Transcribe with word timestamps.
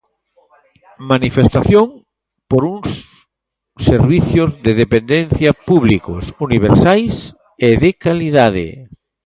Manifestación 1.11 1.87
por 2.49 2.61
un 2.73 2.79
servizos 3.89 4.49
de 4.65 4.71
dependencia 4.83 5.49
públicos, 5.69 6.23
universais 6.47 7.13
e 7.67 7.69
de 7.83 7.91
calidade. 8.03 8.67